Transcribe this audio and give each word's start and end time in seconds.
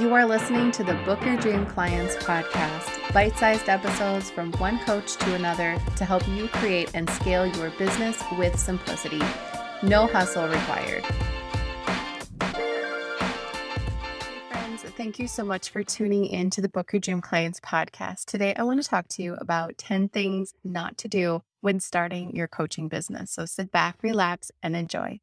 You 0.00 0.12
are 0.12 0.26
listening 0.26 0.72
to 0.72 0.82
the 0.82 0.94
Book 1.04 1.24
Your 1.24 1.36
Dream 1.36 1.64
Clients 1.66 2.16
podcast, 2.16 3.12
bite 3.14 3.36
sized 3.36 3.68
episodes 3.68 4.28
from 4.28 4.50
one 4.54 4.80
coach 4.80 5.14
to 5.18 5.34
another 5.36 5.80
to 5.94 6.04
help 6.04 6.26
you 6.26 6.48
create 6.48 6.90
and 6.94 7.08
scale 7.10 7.46
your 7.46 7.70
business 7.78 8.20
with 8.36 8.58
simplicity. 8.58 9.22
No 9.84 10.08
hustle 10.08 10.48
required. 10.48 11.04
Friends, 14.50 14.82
thank 14.96 15.20
you 15.20 15.28
so 15.28 15.44
much 15.44 15.70
for 15.70 15.84
tuning 15.84 16.26
in 16.26 16.50
to 16.50 16.60
the 16.60 16.68
Book 16.68 16.92
Your 16.92 16.98
Dream 16.98 17.20
Clients 17.20 17.60
podcast. 17.60 18.24
Today, 18.24 18.52
I 18.56 18.64
want 18.64 18.82
to 18.82 18.88
talk 18.88 19.06
to 19.10 19.22
you 19.22 19.34
about 19.34 19.78
10 19.78 20.08
things 20.08 20.54
not 20.64 20.98
to 20.98 21.08
do 21.08 21.44
when 21.60 21.78
starting 21.78 22.34
your 22.34 22.48
coaching 22.48 22.88
business. 22.88 23.30
So 23.30 23.46
sit 23.46 23.70
back, 23.70 24.02
relax, 24.02 24.50
and 24.60 24.74
enjoy. 24.74 25.20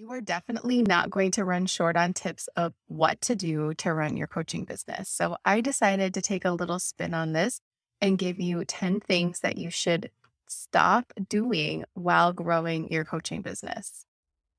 You 0.00 0.12
are 0.12 0.22
definitely 0.22 0.80
not 0.80 1.10
going 1.10 1.30
to 1.32 1.44
run 1.44 1.66
short 1.66 1.94
on 1.94 2.14
tips 2.14 2.48
of 2.56 2.72
what 2.86 3.20
to 3.20 3.36
do 3.36 3.74
to 3.74 3.92
run 3.92 4.16
your 4.16 4.28
coaching 4.28 4.64
business. 4.64 5.10
So 5.10 5.36
I 5.44 5.60
decided 5.60 6.14
to 6.14 6.22
take 6.22 6.46
a 6.46 6.52
little 6.52 6.78
spin 6.78 7.12
on 7.12 7.34
this 7.34 7.60
and 8.00 8.16
give 8.16 8.40
you 8.40 8.64
10 8.64 9.00
things 9.00 9.40
that 9.40 9.58
you 9.58 9.68
should 9.68 10.10
stop 10.48 11.12
doing 11.28 11.84
while 11.92 12.32
growing 12.32 12.90
your 12.90 13.04
coaching 13.04 13.42
business. 13.42 14.06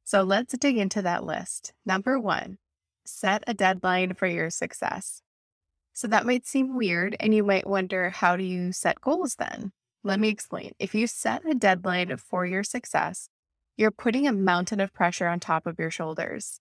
So 0.04 0.22
let's 0.22 0.56
dig 0.60 0.78
into 0.78 1.02
that 1.02 1.24
list. 1.24 1.74
Number 1.88 2.20
one, 2.20 2.60
set 3.04 3.44
a 3.48 3.56
deadline 3.56 4.14
for 4.14 4.28
your 4.28 4.52
success. 4.52 5.24
So 5.92 6.08
that 6.08 6.28
might 6.28 6.46
seem 6.46 6.78
weird, 6.78 7.16
and 7.20 7.34
you 7.34 7.44
might 7.44 7.66
wonder 7.66 8.12
how 8.12 8.36
do 8.36 8.44
you 8.44 8.74
set 8.74 9.02
goals 9.02 9.38
then? 9.40 9.72
Let 10.04 10.20
me 10.20 10.30
explain. 10.30 10.74
If 10.78 10.94
you 10.94 11.08
set 11.08 11.42
a 11.50 11.56
deadline 11.56 12.16
for 12.18 12.46
your 12.46 12.64
success, 12.64 13.28
you're 13.82 13.90
putting 13.90 14.28
a 14.28 14.32
mountain 14.32 14.80
of 14.80 14.94
pressure 14.94 15.28
on 15.28 15.40
top 15.40 15.66
of 15.66 15.80
your 15.80 15.90
shoulders. 15.90 16.60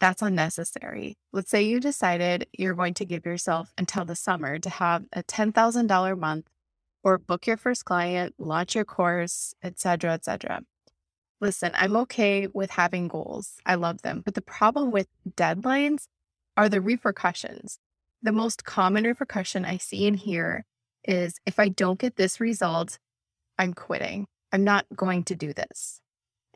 That's 0.00 0.20
unnecessary. 0.20 1.16
Let's 1.32 1.48
say 1.50 1.62
you 1.62 1.80
decided 1.80 2.46
you're 2.52 2.74
going 2.74 2.92
to 2.94 3.06
give 3.06 3.24
yourself 3.24 3.72
until 3.78 4.04
the 4.04 4.14
summer 4.14 4.58
to 4.58 4.68
have 4.68 5.06
a 5.14 5.22
$10,000 5.22 6.18
month 6.18 6.50
or 7.02 7.16
book 7.16 7.46
your 7.46 7.56
first 7.56 7.86
client, 7.86 8.34
launch 8.36 8.74
your 8.74 8.84
course, 8.84 9.54
etc., 9.62 10.12
etc. 10.12 10.60
Listen, 11.40 11.70
I'm 11.74 11.96
okay 11.96 12.48
with 12.52 12.72
having 12.72 13.08
goals. 13.08 13.54
I 13.64 13.76
love 13.76 14.02
them. 14.02 14.20
But 14.22 14.34
the 14.34 14.42
problem 14.42 14.90
with 14.90 15.08
deadlines 15.26 16.04
are 16.54 16.68
the 16.68 16.82
repercussions. 16.82 17.78
The 18.20 18.30
most 18.30 18.66
common 18.66 19.04
repercussion 19.04 19.64
I 19.64 19.78
see 19.78 20.06
in 20.06 20.14
here 20.14 20.66
is 21.02 21.40
if 21.46 21.58
I 21.58 21.70
don't 21.70 21.98
get 21.98 22.16
this 22.16 22.40
result, 22.40 22.98
I'm 23.58 23.72
quitting. 23.72 24.26
I'm 24.52 24.64
not 24.64 24.84
going 24.94 25.24
to 25.24 25.34
do 25.34 25.54
this. 25.54 26.01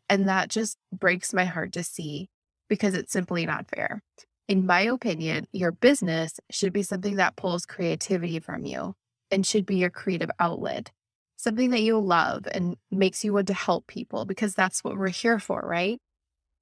And 0.08 0.28
that 0.28 0.48
just 0.48 0.78
breaks 0.92 1.34
my 1.34 1.44
heart 1.44 1.72
to 1.72 1.82
see 1.82 2.28
because 2.68 2.94
it's 2.94 3.12
simply 3.12 3.46
not 3.46 3.68
fair. 3.68 4.02
In 4.48 4.66
my 4.66 4.82
opinion, 4.82 5.46
your 5.52 5.72
business 5.72 6.38
should 6.50 6.72
be 6.72 6.82
something 6.82 7.16
that 7.16 7.36
pulls 7.36 7.66
creativity 7.66 8.38
from 8.38 8.64
you 8.64 8.94
and 9.30 9.44
should 9.44 9.66
be 9.66 9.76
your 9.76 9.90
creative 9.90 10.30
outlet, 10.38 10.92
something 11.36 11.70
that 11.70 11.82
you 11.82 11.98
love 11.98 12.46
and 12.52 12.76
makes 12.90 13.24
you 13.24 13.32
want 13.32 13.48
to 13.48 13.54
help 13.54 13.88
people 13.88 14.24
because 14.24 14.54
that's 14.54 14.84
what 14.84 14.96
we're 14.96 15.08
here 15.08 15.40
for, 15.40 15.60
right? 15.60 15.98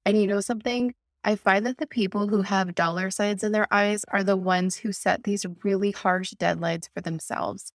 And 0.06 0.18
you 0.18 0.26
know 0.26 0.40
something? 0.40 0.94
I 1.22 1.36
find 1.36 1.64
that 1.66 1.78
the 1.78 1.86
people 1.86 2.28
who 2.28 2.42
have 2.42 2.74
dollar 2.74 3.10
signs 3.10 3.42
in 3.42 3.52
their 3.52 3.66
eyes 3.72 4.04
are 4.08 4.22
the 4.22 4.36
ones 4.36 4.76
who 4.76 4.92
set 4.92 5.24
these 5.24 5.46
really 5.62 5.90
harsh 5.90 6.32
deadlines 6.34 6.88
for 6.94 7.00
themselves. 7.00 7.72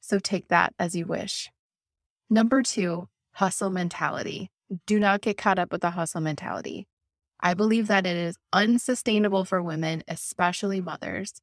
So 0.00 0.18
take 0.18 0.48
that 0.48 0.74
as 0.78 0.94
you 0.94 1.04
wish. 1.04 1.50
Number 2.30 2.62
two, 2.62 3.08
hustle 3.32 3.70
mentality 3.70 4.50
do 4.86 4.98
not 4.98 5.20
get 5.20 5.38
caught 5.38 5.58
up 5.58 5.72
with 5.72 5.80
the 5.80 5.90
hustle 5.90 6.20
mentality. 6.20 6.86
I 7.40 7.54
believe 7.54 7.86
that 7.88 8.06
it 8.06 8.16
is 8.16 8.36
unsustainable 8.52 9.44
for 9.44 9.62
women, 9.62 10.02
especially 10.08 10.80
mothers. 10.80 11.34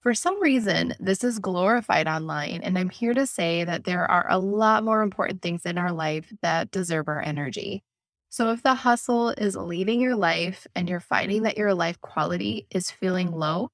For 0.00 0.14
some 0.14 0.40
reason, 0.40 0.94
this 1.00 1.24
is 1.24 1.40
glorified 1.40 2.06
online, 2.06 2.60
and 2.62 2.78
I'm 2.78 2.90
here 2.90 3.14
to 3.14 3.26
say 3.26 3.64
that 3.64 3.84
there 3.84 4.08
are 4.08 4.26
a 4.30 4.38
lot 4.38 4.84
more 4.84 5.02
important 5.02 5.42
things 5.42 5.66
in 5.66 5.76
our 5.76 5.92
life 5.92 6.32
that 6.42 6.70
deserve 6.70 7.08
our 7.08 7.20
energy. 7.20 7.82
So, 8.28 8.52
if 8.52 8.62
the 8.62 8.74
hustle 8.74 9.30
is 9.30 9.56
leading 9.56 10.00
your 10.00 10.14
life 10.14 10.66
and 10.76 10.88
you're 10.88 11.00
finding 11.00 11.42
that 11.42 11.58
your 11.58 11.74
life 11.74 12.00
quality 12.00 12.66
is 12.70 12.90
feeling 12.90 13.32
low, 13.32 13.70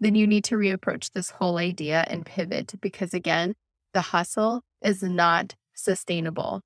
then 0.00 0.14
you 0.14 0.26
need 0.26 0.44
to 0.44 0.56
reapproach 0.56 1.12
this 1.12 1.30
whole 1.30 1.58
idea 1.58 2.04
and 2.08 2.26
pivot 2.26 2.74
because, 2.80 3.14
again, 3.14 3.54
the 3.92 4.00
hustle 4.00 4.62
is 4.82 5.02
not 5.02 5.54
sustainable. 5.74 6.62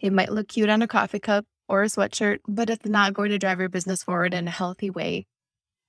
It 0.00 0.12
might 0.12 0.32
look 0.32 0.48
cute 0.48 0.68
on 0.68 0.82
a 0.82 0.88
coffee 0.88 1.18
cup 1.18 1.46
or 1.68 1.82
a 1.82 1.86
sweatshirt, 1.86 2.38
but 2.46 2.70
it's 2.70 2.86
not 2.86 3.14
going 3.14 3.30
to 3.30 3.38
drive 3.38 3.60
your 3.60 3.68
business 3.68 4.02
forward 4.02 4.34
in 4.34 4.46
a 4.46 4.50
healthy 4.52 4.90
way 4.90 5.26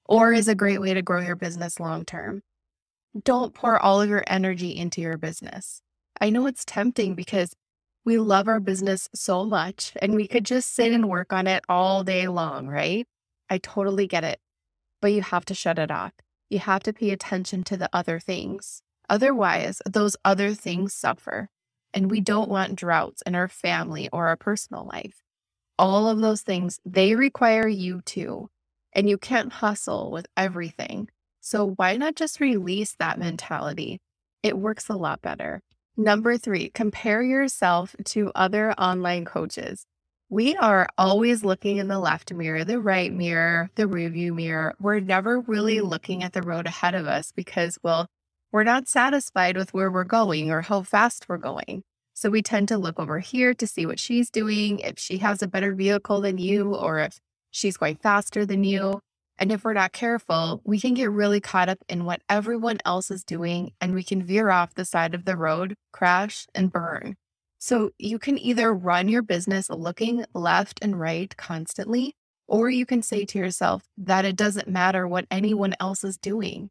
or 0.06 0.34
is 0.34 0.48
a 0.48 0.56
great 0.56 0.82
way 0.82 0.94
to 0.94 1.02
grow 1.02 1.22
your 1.22 1.36
business 1.36 1.80
long 1.80 2.06
term. 2.06 2.42
Don't 3.24 3.54
pour 3.54 3.80
all 3.80 4.02
of 4.02 4.10
your 4.10 4.24
energy 4.28 4.76
into 4.76 5.02
your 5.02 5.18
business. 5.18 5.82
I 6.20 6.30
know 6.30 6.48
it's 6.48 6.66
tempting 6.66 7.16
because 7.16 7.54
we 8.06 8.18
love 8.18 8.48
our 8.48 8.60
business 8.60 9.10
so 9.14 9.44
much 9.44 9.92
and 10.02 10.16
we 10.16 10.28
could 10.28 10.46
just 10.46 10.74
sit 10.74 10.94
and 10.94 11.10
work 11.10 11.34
on 11.34 11.46
it 11.46 11.64
all 11.68 12.04
day 12.04 12.28
long, 12.28 12.68
right? 12.68 13.06
I 13.50 13.58
totally 13.58 14.08
get 14.08 14.24
it. 14.24 14.40
But 15.02 15.12
you 15.12 15.22
have 15.22 15.46
to 15.46 15.54
shut 15.54 15.78
it 15.78 15.92
off. 15.92 16.14
You 16.50 16.60
have 16.60 16.84
to 16.84 16.94
pay 16.94 17.10
attention 17.10 17.64
to 17.66 17.78
the 17.78 17.90
other 17.92 18.20
things. 18.20 18.82
Otherwise, 19.10 19.82
those 19.86 20.16
other 20.24 20.54
things 20.54 20.94
suffer 20.94 21.50
and 21.98 22.12
we 22.12 22.22
don't 22.22 22.48
want 22.48 22.76
droughts 22.76 23.24
in 23.26 23.34
our 23.34 23.48
family 23.48 24.08
or 24.14 24.28
our 24.28 24.38
personal 24.38 24.86
life. 24.86 25.24
All 25.80 26.08
of 26.08 26.20
those 26.20 26.44
things, 26.44 26.80
they 26.86 27.16
require 27.16 27.68
you 27.68 28.02
to. 28.02 28.52
And 28.94 29.10
you 29.10 29.18
can't 29.18 29.52
hustle 29.52 30.12
with 30.12 30.28
everything. 30.38 31.10
So 31.42 31.74
why 31.76 31.98
not 31.98 32.14
just 32.16 32.40
release 32.40 32.96
that 33.00 33.18
mentality? 33.18 34.00
It 34.44 34.60
works 34.60 34.90
a 34.90 34.96
lot 34.96 35.24
better. 35.24 35.64
Number 35.98 36.38
three, 36.38 36.70
compare 36.70 37.24
yourself 37.24 37.96
to 38.06 38.32
other 38.36 38.74
online 38.74 39.26
coaches. 39.26 39.88
We 40.30 40.56
are 40.58 40.88
always 41.00 41.44
looking 41.44 41.78
in 41.78 41.88
the 41.88 41.98
left 41.98 42.32
mirror, 42.32 42.64
the 42.64 42.80
right 42.80 43.12
mirror, 43.12 43.72
the 43.74 43.88
review 43.88 44.36
mirror. 44.36 44.76
We're 44.80 45.00
never 45.00 45.40
really 45.40 45.82
looking 45.82 46.22
at 46.22 46.34
the 46.34 46.44
road 46.44 46.68
ahead 46.68 46.94
of 46.94 47.08
us 47.08 47.32
because, 47.32 47.80
well, 47.82 48.06
we're 48.52 48.64
not 48.64 48.88
satisfied 48.88 49.58
with 49.58 49.74
where 49.74 49.92
we're 49.92 50.04
going 50.04 50.52
or 50.52 50.62
how 50.62 50.84
fast 50.84 51.28
we're 51.28 51.38
going. 51.38 51.84
So 52.14 52.30
we 52.30 52.42
tend 52.42 52.68
to 52.70 52.78
look 52.78 53.00
over 53.00 53.20
here 53.20 53.54
to 53.54 53.68
see 53.68 53.86
what 53.86 54.00
she's 54.00 54.30
doing, 54.30 54.80
if 54.80 54.98
she 54.98 55.20
has 55.20 55.42
a 55.42 55.48
better 55.48 55.76
vehicle 55.76 56.22
than 56.22 56.38
you, 56.38 56.74
or 56.74 57.00
if 57.00 57.20
she's 57.52 57.78
going 57.78 57.98
faster 57.98 58.46
than 58.46 58.64
you. 58.64 59.02
And 59.38 59.52
if 59.52 59.64
we're 59.64 59.74
not 59.74 59.92
careful, 59.92 60.62
we 60.64 60.80
can 60.80 60.96
get 60.96 61.12
really 61.12 61.40
caught 61.40 61.70
up 61.70 61.78
in 61.88 62.06
what 62.06 62.22
everyone 62.28 62.80
else 62.86 63.12
is 63.12 63.24
doing 63.24 63.72
and 63.80 63.94
we 63.94 64.02
can 64.02 64.24
veer 64.24 64.50
off 64.50 64.74
the 64.74 64.86
side 64.86 65.14
of 65.14 65.26
the 65.26 65.38
road, 65.38 65.76
crash, 65.94 66.48
and 66.56 66.72
burn. 66.72 67.16
So 67.60 67.92
you 68.00 68.18
can 68.18 68.40
either 68.40 68.74
run 68.74 69.10
your 69.10 69.22
business 69.22 69.70
looking 69.70 70.26
left 70.34 70.80
and 70.82 71.00
right 71.00 71.36
constantly, 71.38 72.16
or 72.48 72.70
you 72.70 72.86
can 72.86 73.04
say 73.04 73.26
to 73.26 73.38
yourself 73.38 73.84
that 73.98 74.26
it 74.26 74.36
doesn't 74.36 74.68
matter 74.68 75.08
what 75.08 75.26
anyone 75.30 75.76
else 75.80 76.04
is 76.04 76.18
doing. 76.18 76.70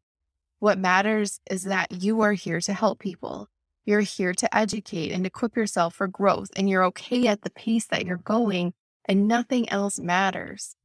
What 0.59 0.79
matters 0.79 1.39
is 1.49 1.63
that 1.65 1.91
you 1.91 2.21
are 2.21 2.33
here 2.33 2.59
to 2.61 2.73
help 2.73 2.99
people. 2.99 3.47
You're 3.85 4.01
here 4.01 4.33
to 4.33 4.57
educate 4.57 5.11
and 5.11 5.25
equip 5.25 5.55
yourself 5.55 5.93
for 5.93 6.07
growth, 6.07 6.49
and 6.55 6.67
you're 6.67 6.83
okay 6.85 7.27
at 7.27 7.43
the 7.43 7.51
pace 7.51 7.85
that 7.87 8.05
you're 8.05 8.17
going, 8.17 8.73
and 9.05 9.27
nothing 9.27 9.69
else 9.69 9.99
matters. 9.99 10.75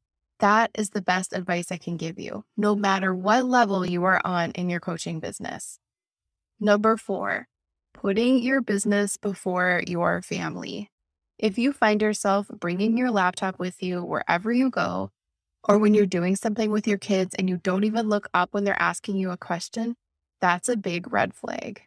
That 0.41 0.71
is 0.75 0.91
the 0.91 1.01
best 1.01 1.33
advice 1.33 1.73
I 1.73 1.79
can 1.79 1.97
give 1.97 2.19
you, 2.19 2.45
no 2.57 2.77
matter 2.77 3.15
what 3.15 3.47
level 3.47 3.87
you 3.87 4.05
are 4.05 4.21
on 4.25 4.51
in 4.53 4.69
your 4.69 4.81
coaching 4.81 5.21
business. 5.21 5.79
Number 6.61 6.97
four, 6.97 7.49
putting 7.95 8.43
your 8.43 8.61
business 8.61 9.17
before 9.17 9.83
your 9.87 10.21
family. 10.21 10.91
If 11.39 11.59
you 11.59 11.73
find 11.73 12.03
yourself 12.03 12.49
bringing 12.49 12.99
your 12.99 13.11
laptop 13.11 13.59
with 13.59 13.83
you 13.83 14.05
wherever 14.05 14.53
you 14.53 14.69
go, 14.71 15.11
or 15.65 15.79
when 15.79 15.95
you're 15.95 16.05
mm-hmm. 16.05 16.19
doing 16.19 16.37
something 16.37 16.71
with 16.71 16.87
your 16.87 16.99
kids 16.99 17.35
and 17.35 17.49
you 17.49 17.57
don't 17.59 17.85
even 17.85 18.09
look 18.09 18.29
up 18.35 18.53
when 18.53 18.65
they're 18.65 18.81
asking 18.81 19.17
you 19.17 19.31
a 19.31 19.37
question, 19.37 19.97
that's 20.41 20.69
a 20.69 20.77
big 20.77 21.13
red 21.13 21.35
flag. 21.35 21.83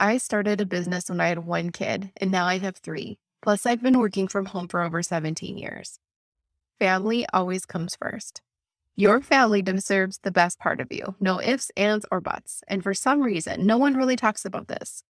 I 0.00 0.18
started 0.18 0.60
a 0.60 0.66
business 0.66 1.08
when 1.08 1.20
I 1.20 1.28
had 1.28 1.40
one 1.40 1.70
kid, 1.70 2.12
and 2.16 2.30
now 2.30 2.46
I 2.46 2.58
have 2.58 2.76
three. 2.76 3.18
Plus, 3.42 3.66
I've 3.66 3.82
been 3.82 3.98
working 3.98 4.28
from 4.28 4.46
home 4.46 4.68
for 4.68 4.82
over 4.82 5.02
17 5.02 5.58
years. 5.58 5.98
Family 6.78 7.26
always 7.32 7.66
comes 7.66 7.96
first. 7.96 8.40
Your 8.94 9.20
family 9.20 9.62
deserves 9.62 10.18
the 10.22 10.30
best 10.30 10.58
part 10.58 10.80
of 10.80 10.92
you, 10.92 11.16
no 11.20 11.40
ifs, 11.40 11.70
ands, 11.76 12.06
or 12.10 12.20
buts. 12.20 12.62
And 12.68 12.82
for 12.82 12.94
some 12.94 13.22
reason, 13.22 13.66
no 13.66 13.78
one 13.78 13.94
really 13.94 14.16
talks 14.16 14.44
about 14.44 14.68
this. 14.68 15.02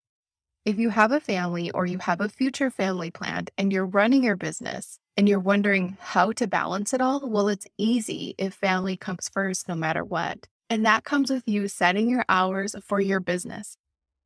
If 0.65 0.79
you 0.79 0.91
have 0.91 1.13
a 1.13 1.21
family 1.21 1.71
or 1.71 1.87
you 1.87 1.99
have 1.99 2.21
a 2.21 2.29
future 2.29 2.71
family 2.71 3.11
planned 3.11 3.51
and 3.57 3.73
you're 3.73 3.87
running 3.87 4.25
your 4.25 4.37
business 4.37 4.99
and 5.19 5.29
you're 5.29 5.41
wondering 5.41 5.97
how 6.01 6.31
to 6.31 6.47
balance 6.47 6.95
it 6.95 7.01
all, 7.01 7.29
well, 7.29 7.49
it's 7.49 7.67
easy 7.77 8.37
if 8.39 8.55
family 8.55 8.97
comes 8.97 9.29
first 9.29 9.69
no 9.69 9.75
matter 9.75 10.05
what. 10.05 10.47
And 10.71 10.87
that 10.87 11.03
comes 11.03 11.29
with 11.29 11.43
you 11.45 11.67
setting 11.67 12.09
your 12.09 12.25
hours 12.29 12.77
for 12.85 13.01
your 13.01 13.19
business. 13.19 13.77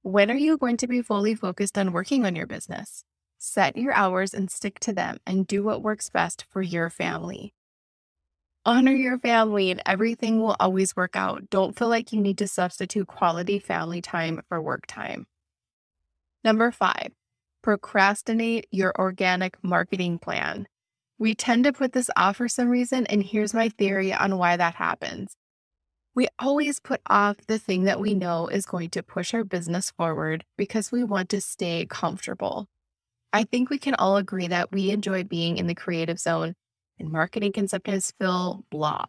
When 0.03 0.31
are 0.31 0.37
you 0.37 0.59
going 0.59 0.77
to 0.77 0.87
be 0.87 1.01
fully 1.01 1.35
focused 1.35 1.79
on 1.79 1.93
working 1.93 2.27
on 2.27 2.37
your 2.37 2.47
business? 2.47 3.05
Set 3.39 3.75
your 3.79 3.95
hours 3.95 4.35
and 4.35 4.51
stick 4.51 4.81
to 4.81 4.93
them 4.93 5.17
and 5.27 5.47
do 5.47 5.63
what 5.63 5.83
works 5.83 6.11
best 6.11 6.45
for 6.51 6.61
your 6.61 6.91
family. 6.91 7.55
Honor 8.67 8.93
your 8.93 9.19
family 9.19 9.71
and 9.71 9.81
everything 9.87 10.43
will 10.43 10.57
always 10.61 10.95
work 10.95 11.17
out. 11.17 11.49
Don't 11.49 11.77
feel 11.77 11.89
like 11.89 12.13
you 12.13 12.21
need 12.21 12.37
to 12.37 12.47
substitute 12.47 13.07
quality 13.07 13.59
family 13.59 14.03
time 14.03 14.43
for 14.47 14.61
work 14.61 14.85
time. 14.87 15.27
Number 16.45 16.71
five, 16.71 17.13
procrastinate 17.63 18.67
your 18.71 18.93
organic 18.99 19.57
marketing 19.65 20.19
plan. 20.19 20.67
We 21.23 21.37
tend 21.37 21.63
to 21.63 21.73
put 21.73 21.93
this 21.93 22.11
off 22.17 22.39
for 22.39 22.49
some 22.49 22.69
reason, 22.69 23.07
and 23.07 23.23
here's 23.23 23.55
my 23.55 23.69
theory 23.69 24.13
on 24.13 24.39
why 24.39 24.57
that 24.57 24.75
happens. 24.75 25.37
We 26.17 26.27
always 26.41 26.81
put 26.81 27.01
off 27.09 27.37
the 27.47 27.61
thing 27.61 27.85
that 27.85 28.01
we 28.01 28.13
know 28.13 28.49
is 28.49 28.67
going 28.67 28.91
to 28.91 29.05
push 29.05 29.33
our 29.33 29.45
business 29.45 29.93
forward 29.93 30.45
because 30.59 30.91
we 30.91 31.05
want 31.05 31.29
to 31.29 31.41
stay 31.41 31.87
comfortable. 31.89 32.67
I 33.33 33.45
think 33.45 33.71
we 33.71 33.79
can 33.79 33.95
all 33.95 34.17
agree 34.17 34.49
that 34.49 34.73
we 34.73 34.91
enjoy 34.91 35.23
being 35.23 35.59
in 35.59 35.69
the 35.69 35.77
creative 35.77 36.19
zone, 36.19 36.57
and 36.99 37.13
marketing 37.13 37.53
can 37.53 37.69
sometimes 37.69 38.13
feel 38.19 38.65
blah. 38.69 39.05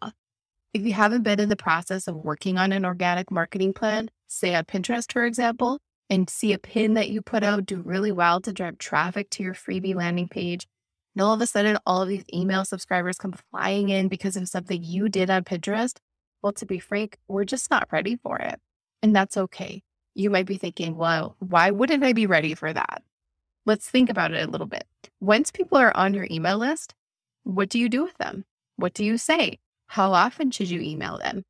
If 0.72 0.82
you 0.82 0.92
haven't 0.92 1.24
been 1.24 1.40
in 1.40 1.48
the 1.48 1.56
process 1.56 2.06
of 2.06 2.14
working 2.14 2.58
on 2.58 2.70
an 2.70 2.84
organic 2.84 3.32
marketing 3.32 3.72
plan, 3.72 4.08
say 4.28 4.54
on 4.54 4.66
Pinterest, 4.66 5.12
for 5.12 5.24
example, 5.24 5.80
and 6.08 6.30
see 6.30 6.52
a 6.52 6.58
pin 6.60 6.94
that 6.94 7.10
you 7.10 7.22
put 7.22 7.42
out 7.42 7.66
do 7.66 7.80
really 7.80 8.12
well 8.12 8.40
to 8.42 8.52
drive 8.52 8.78
traffic 8.78 9.30
to 9.30 9.42
your 9.42 9.54
freebie 9.54 9.96
landing 9.96 10.28
page, 10.28 10.68
and 11.14 11.22
all 11.22 11.34
of 11.34 11.40
a 11.40 11.46
sudden 11.46 11.78
all 11.86 12.02
of 12.02 12.08
these 12.08 12.24
email 12.32 12.64
subscribers 12.64 13.18
come 13.18 13.34
flying 13.50 13.88
in 13.88 14.08
because 14.08 14.36
of 14.36 14.48
something 14.48 14.82
you 14.82 15.08
did 15.08 15.30
on 15.30 15.44
Pinterest, 15.44 15.98
well, 16.42 16.52
to 16.52 16.66
be 16.66 16.78
frank, 16.78 17.18
we're 17.28 17.44
just 17.44 17.70
not 17.70 17.88
ready 17.90 18.16
for 18.16 18.38
it. 18.38 18.60
And 19.02 19.14
that's 19.14 19.36
okay. 19.36 19.82
You 20.14 20.30
might 20.30 20.46
be 20.46 20.56
thinking, 20.56 20.96
well, 20.96 21.36
why 21.38 21.70
wouldn't 21.70 22.04
I 22.04 22.12
be 22.12 22.26
ready 22.26 22.54
for 22.54 22.72
that? 22.72 23.02
Let's 23.66 23.88
think 23.88 24.10
about 24.10 24.32
it 24.32 24.46
a 24.46 24.50
little 24.50 24.66
bit. 24.66 24.84
Once 25.20 25.50
people 25.50 25.78
are 25.78 25.96
on 25.96 26.14
your 26.14 26.26
email 26.30 26.58
list, 26.58 26.94
what 27.44 27.68
do 27.68 27.78
you 27.78 27.88
do 27.88 28.04
with 28.04 28.16
them? 28.18 28.44
What 28.76 28.94
do 28.94 29.04
you 29.04 29.16
say? 29.16 29.58
How 29.86 30.12
often 30.12 30.50
should 30.50 30.70
you 30.70 30.80
email 30.80 31.18
them? 31.18 31.44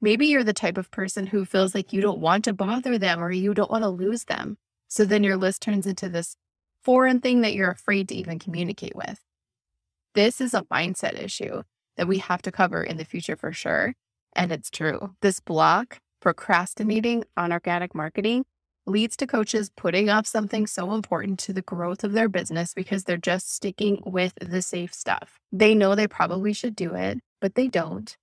Maybe 0.00 0.26
you're 0.26 0.44
the 0.44 0.52
type 0.52 0.78
of 0.78 0.90
person 0.90 1.26
who 1.26 1.44
feels 1.44 1.74
like 1.74 1.92
you 1.92 2.00
don't 2.00 2.20
want 2.20 2.44
to 2.44 2.54
bother 2.54 2.96
them 2.96 3.22
or 3.22 3.30
you 3.30 3.52
don't 3.52 3.70
want 3.70 3.84
to 3.84 3.88
lose 3.90 4.24
them. 4.24 4.56
So 4.88 5.04
then 5.04 5.22
your 5.22 5.36
list 5.36 5.60
turns 5.60 5.86
into 5.86 6.08
this 6.08 6.36
foreign 6.82 7.20
thing 7.20 7.42
that 7.42 7.54
you're 7.54 7.70
afraid 7.70 8.08
to 8.08 8.14
even 8.14 8.38
communicate 8.38 8.94
with. 8.94 9.20
This 10.14 10.40
is 10.40 10.54
a 10.54 10.62
mindset 10.62 11.20
issue 11.22 11.62
that 11.96 12.08
we 12.08 12.18
have 12.18 12.42
to 12.42 12.52
cover 12.52 12.82
in 12.82 12.96
the 12.96 13.04
future 13.04 13.36
for 13.36 13.52
sure. 13.52 13.94
And 14.34 14.52
it's 14.52 14.70
true. 14.70 15.14
This 15.22 15.40
block, 15.40 15.98
procrastinating 16.20 17.24
on 17.36 17.52
organic 17.52 17.94
marketing, 17.94 18.44
leads 18.86 19.16
to 19.16 19.26
coaches 19.26 19.70
putting 19.76 20.08
off 20.08 20.26
something 20.26 20.66
so 20.66 20.92
important 20.92 21.38
to 21.40 21.52
the 21.52 21.62
growth 21.62 22.02
of 22.02 22.12
their 22.12 22.28
business 22.28 22.74
because 22.74 23.04
they're 23.04 23.16
just 23.16 23.54
sticking 23.54 24.02
with 24.04 24.32
the 24.40 24.62
safe 24.62 24.92
stuff. 24.94 25.38
They 25.52 25.74
know 25.74 25.94
they 25.94 26.08
probably 26.08 26.52
should 26.52 26.74
do 26.74 26.94
it, 26.94 27.18
but 27.40 27.54
they 27.54 27.68
don't. 27.68 28.16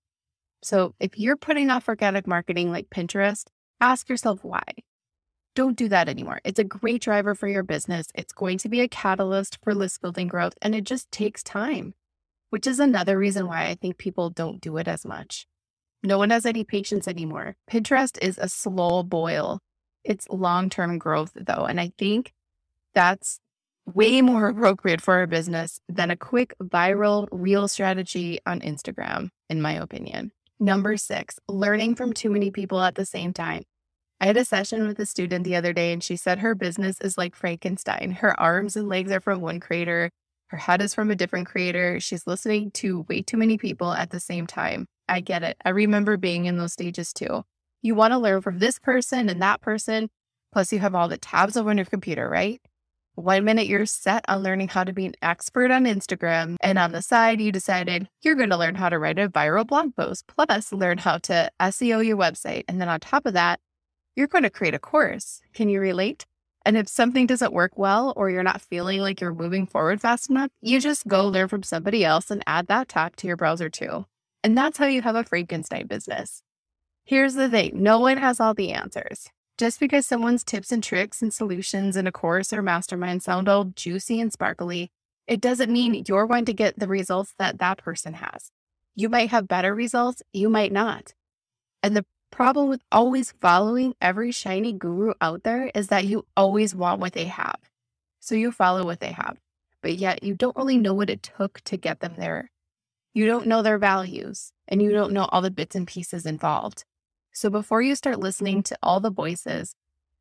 So 0.64 0.96
if 1.00 1.18
you're 1.18 1.38
putting 1.38 1.70
off 1.70 1.88
organic 1.88 2.28
marketing 2.28 2.72
like 2.72 2.90
Pinterest, 2.90 3.46
ask 3.80 4.10
yourself 4.10 4.44
why. 4.44 4.64
Don't 5.58 5.76
do 5.76 5.90
that 5.90 6.08
anymore. 6.08 6.40
It's 6.44 6.60
a 6.60 6.64
great 6.64 7.02
driver 7.02 7.34
for 7.34 7.48
your 7.48 7.64
business. 7.64 8.10
It's 8.14 8.32
going 8.32 8.60
to 8.60 8.70
be 8.70 8.82
a 8.82 8.88
catalyst 8.88 9.58
for 9.64 9.74
list 9.74 10.02
building 10.02 10.28
growth, 10.28 10.54
and 10.62 10.76
it 10.76 10.84
just 10.84 11.12
takes 11.12 11.42
time, 11.42 11.96
which 12.52 12.68
is 12.68 12.80
another 12.80 13.18
reason 13.18 13.48
why 13.48 13.66
I 13.66 13.74
think 13.74 13.98
people 13.98 14.30
don't 14.30 14.62
do 14.62 14.78
it 14.78 14.88
as 14.88 15.04
much. 15.04 15.48
No 16.04 16.20
one 16.20 16.30
has 16.30 16.46
any 16.46 16.64
patience 16.64 17.08
anymore. 17.08 17.56
Pinterest 17.68 18.20
is 18.22 18.38
a 18.38 18.48
slow 18.48 19.02
boil. 19.02 19.60
It's 20.04 20.30
long 20.30 20.70
term 20.70 21.00
growth, 21.00 21.32
though. 21.34 21.66
And 21.66 21.82
I 21.82 21.92
think 21.98 22.34
that's 22.94 23.40
way 23.92 24.22
more 24.22 24.50
appropriate 24.50 25.02
for 25.02 25.24
a 25.24 25.28
business 25.28 25.80
than 25.90 26.12
a 26.12 26.16
quick 26.16 26.54
viral 26.62 27.28
reel 27.32 27.68
strategy 27.68 28.38
on 28.46 28.60
Instagram, 28.60 29.30
in 29.50 29.60
my 29.60 29.74
opinion. 29.74 30.34
Number 30.60 30.98
six, 30.98 31.40
learning 31.48 31.96
from 31.96 32.14
too 32.14 32.30
many 32.30 32.52
people 32.52 32.80
at 32.80 32.94
the 32.94 33.08
same 33.08 33.34
time. 33.34 33.64
I 34.20 34.26
had 34.26 34.38
a 34.38 34.46
session 34.46 34.88
with 34.88 35.00
a 35.00 35.06
student 35.06 35.44
the 35.44 35.56
other 35.56 35.74
day, 35.74 35.94
and 35.94 36.04
she 36.04 36.16
said 36.16 36.40
her 36.40 36.56
business 36.56 37.00
is 37.02 37.18
like 37.18 37.36
Frankenstein. 37.36 38.12
Her 38.12 38.40
arms 38.40 38.76
and 38.76 38.88
legs 38.88 39.12
are 39.12 39.20
from 39.20 39.42
one 39.42 39.60
creator, 39.60 40.10
her 40.50 40.58
head 40.58 40.82
is 40.82 40.94
from 40.94 41.12
a 41.12 41.16
different 41.16 41.48
creator. 41.48 42.00
She's 42.00 42.26
listening 42.26 42.72
to 42.72 43.06
way 43.10 43.22
too 43.22 43.38
many 43.38 43.58
people 43.58 43.92
at 43.92 44.12
the 44.12 44.20
same 44.20 44.48
time. 44.48 44.86
I 45.10 45.20
get 45.20 45.44
it. 45.44 45.58
I 45.64 45.70
remember 45.70 46.16
being 46.16 46.46
in 46.46 46.58
those 46.58 46.74
stages 46.74 47.12
too. 47.12 47.44
You 47.82 47.96
want 47.96 48.14
to 48.14 48.18
learn 48.18 48.42
from 48.42 48.60
this 48.60 48.80
person 48.80 49.30
and 49.30 49.42
that 49.42 49.62
person, 49.62 50.10
plus 50.54 50.72
you 50.72 50.80
have 50.80 50.96
all 50.96 51.10
the 51.10 51.18
tabs 51.18 51.58
open 51.58 51.72
on 51.72 51.78
your 51.78 51.86
computer, 51.86 52.30
right? 52.30 52.62
One 53.16 53.44
minute 53.44 53.68
you're 53.68 53.86
set 53.86 54.24
on 54.28 54.44
learning 54.44 54.70
how 54.70 54.84
to 54.84 54.94
be 54.94 55.06
an 55.06 55.16
expert 55.22 55.72
on 55.72 55.86
Instagram, 55.86 56.56
and 56.62 56.78
on 56.78 56.92
the 56.92 57.02
side, 57.02 57.42
you 57.42 57.52
decided 57.52 58.08
you're 58.22 58.36
going 58.36 58.52
to 58.52 58.58
learn 58.58 58.76
how 58.76 58.90
to 58.90 59.00
write 59.00 59.20
a 59.20 59.28
viral 59.28 59.66
blog 59.66 59.96
post, 59.96 60.28
plus 60.28 60.72
learn 60.72 61.00
how 61.00 61.18
to 61.20 61.50
SEO 61.60 62.06
your 62.06 62.18
website. 62.18 62.64
And 62.68 62.80
then 62.80 62.90
on 62.90 63.00
top 63.00 63.26
of 63.26 63.34
that, 63.34 63.60
you're 64.18 64.28
going 64.28 64.44
to 64.44 64.50
create 64.50 64.74
a 64.74 64.80
course. 64.80 65.42
Can 65.54 65.70
you 65.70 65.80
relate? 65.80 66.26
And 66.66 66.76
if 66.76 66.90
something 66.90 67.28
doesn't 67.28 67.54
work 67.54 67.78
well 67.78 68.14
or 68.18 68.32
you're 68.32 68.44
not 68.44 68.62
feeling 68.62 69.00
like 69.00 69.22
you're 69.22 69.34
moving 69.34 69.68
forward 69.68 70.02
fast 70.02 70.30
enough, 70.30 70.50
you 70.60 70.82
just 70.82 71.08
go 71.08 71.26
learn 71.28 71.48
from 71.48 71.62
somebody 71.62 72.04
else 72.04 72.32
and 72.32 72.44
add 72.48 72.66
that 72.68 72.90
tab 72.90 73.16
to 73.18 73.28
your 73.28 73.38
browser 73.38 73.70
too. 73.70 74.06
And 74.44 74.58
that's 74.58 74.80
how 74.80 74.88
you 74.88 75.04
have 75.04 75.16
a 75.16 75.24
Frankenstein 75.24 75.86
business. 75.86 76.42
Here's 77.06 77.36
the 77.36 77.48
thing 77.48 77.72
no 77.76 78.00
one 78.00 78.18
has 78.18 78.40
all 78.40 78.56
the 78.56 78.74
answers. 78.74 79.30
Just 79.58 79.80
because 79.80 80.06
someone's 80.06 80.44
tips 80.44 80.72
and 80.72 80.84
tricks 80.84 81.22
and 81.22 81.34
solutions 81.34 81.96
in 81.96 82.08
a 82.08 82.12
course 82.12 82.52
or 82.52 82.62
mastermind 82.62 83.24
sound 83.24 83.48
all 83.48 83.66
juicy 83.66 84.20
and 84.20 84.34
sparkly, 84.34 84.92
it 85.28 85.40
doesn't 85.40 85.72
mean 85.72 86.06
you're 86.08 86.28
going 86.28 86.46
to 86.46 86.54
get 86.54 86.80
the 86.80 86.88
results 86.88 87.34
that 87.38 87.60
that 87.60 87.78
person 87.78 88.16
has. 88.16 88.52
You 88.96 89.10
might 89.10 89.30
have 89.30 89.48
better 89.48 89.76
results, 89.76 90.24
you 90.34 90.50
might 90.50 90.72
not. 90.72 91.14
And 91.84 91.96
the 91.96 92.06
problem 92.38 92.70
with 92.70 92.84
always 92.92 93.34
following 93.42 93.96
every 94.00 94.32
shiny 94.32 94.72
guru 94.72 95.12
out 95.20 95.42
there 95.42 95.72
is 95.74 95.88
that 95.88 96.06
you 96.06 96.24
always 96.38 96.76
want 96.76 97.02
what 97.02 97.14
they 97.14 97.26
have. 97.26 97.58
So 98.20 98.36
you 98.36 98.52
follow 98.52 98.86
what 98.86 99.00
they 99.00 99.12
have, 99.12 99.38
but 99.82 99.96
yet 99.96 100.22
you 100.22 100.36
don't 100.36 100.56
really 100.56 100.78
know 100.78 100.94
what 100.94 101.10
it 101.10 101.24
took 101.24 101.62
to 101.62 101.78
get 101.78 102.00
them 102.00 102.14
there. 102.16 102.52
You 103.16 103.26
don't 103.26 103.48
know 103.48 103.64
their 103.64 103.80
values 103.80 104.52
and 104.68 104.84
you 104.84 104.92
don't 104.92 105.14
know 105.14 105.26
all 105.32 105.42
the 105.42 105.50
bits 105.50 105.76
and 105.76 105.88
pieces 105.88 106.28
involved. 106.28 106.86
So 107.34 107.50
before 107.50 107.82
you 107.82 107.96
start 107.96 108.20
listening 108.20 108.62
to 108.64 108.78
all 108.84 109.00
the 109.00 109.10
voices, 109.10 109.74